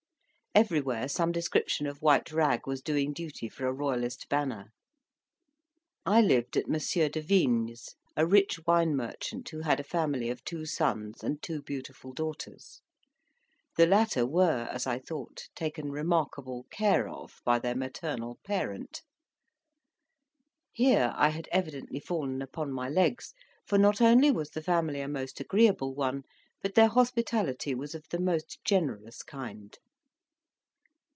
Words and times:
Everywhere 0.53 1.07
some 1.07 1.31
description 1.31 1.87
of 1.87 2.01
white 2.01 2.29
rag 2.33 2.67
was 2.67 2.81
doing 2.81 3.13
duty 3.13 3.47
for 3.47 3.65
a 3.67 3.71
Royalist 3.73 4.27
banner. 4.27 4.73
I 6.05 6.19
lived 6.19 6.57
at 6.57 6.65
M. 6.65 6.73
Devigne's, 7.09 7.95
a 8.17 8.27
rich 8.27 8.59
wine 8.67 8.93
merchant 8.93 9.47
who 9.47 9.61
had 9.61 9.79
a 9.79 9.83
family 9.85 10.29
of 10.29 10.43
two 10.43 10.65
sons 10.65 11.23
and 11.23 11.41
two 11.41 11.61
beautiful 11.61 12.11
daughters; 12.11 12.81
the 13.77 13.85
latter 13.87 14.25
were, 14.25 14.67
as 14.69 14.85
I 14.85 14.99
thought, 14.99 15.47
taken 15.55 15.89
remarkable 15.89 16.65
care 16.69 17.07
of 17.07 17.39
by 17.45 17.57
their 17.57 17.73
maternal 17.73 18.37
parent. 18.45 19.03
Here 20.73 21.13
I 21.15 21.29
had 21.29 21.47
evidently 21.53 22.01
fallen 22.01 22.41
upon 22.41 22.73
my 22.73 22.89
legs, 22.89 23.33
for 23.65 23.77
not 23.77 24.01
only 24.01 24.31
was 24.31 24.49
the 24.49 24.61
family 24.61 24.99
a 24.99 25.07
most 25.07 25.39
agreeable 25.39 25.95
one, 25.95 26.23
but 26.61 26.75
their 26.75 26.89
hospitality 26.89 27.73
was 27.73 27.95
of 27.95 28.03
the 28.09 28.19
most 28.19 28.59
generous 28.65 29.23
kind. 29.23 29.77